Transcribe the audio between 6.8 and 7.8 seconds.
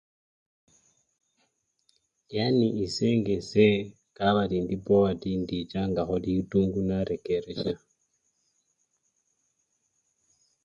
narekeresya.